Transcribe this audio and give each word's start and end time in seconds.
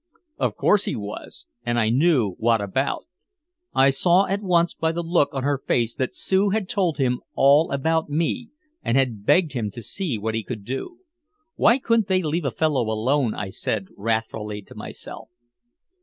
Of 0.39 0.55
course 0.55 0.85
he 0.85 0.95
was, 0.95 1.45
and 1.63 1.77
I 1.79 1.89
knew 1.89 2.31
what 2.39 2.59
about! 2.59 3.05
I 3.75 3.91
saw 3.91 4.25
at 4.25 4.41
once 4.41 4.73
by 4.73 4.91
the 4.91 5.03
look 5.03 5.31
on 5.31 5.43
her 5.43 5.59
face 5.59 5.93
that 5.93 6.15
Sue 6.15 6.49
had 6.49 6.67
told 6.67 6.97
him 6.97 7.21
all 7.35 7.71
about 7.71 8.09
me 8.09 8.49
and 8.81 8.97
had 8.97 9.27
begged 9.27 9.53
him 9.53 9.69
to 9.69 9.83
see 9.83 10.17
what 10.17 10.33
he 10.33 10.43
could 10.43 10.65
do. 10.65 11.01
Why 11.53 11.77
couldn't 11.77 12.07
they 12.07 12.23
leave 12.23 12.45
a 12.45 12.49
fellow 12.49 12.89
alone, 12.89 13.35
I 13.35 13.51
said 13.51 13.89
wrathfully 13.95 14.63
to 14.63 14.73
myself. 14.73 15.29